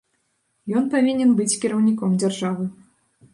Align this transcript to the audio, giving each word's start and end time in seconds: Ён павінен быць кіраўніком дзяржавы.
Ён 0.79 0.87
павінен 0.93 1.29
быць 1.41 1.59
кіраўніком 1.67 2.17
дзяржавы. 2.25 2.65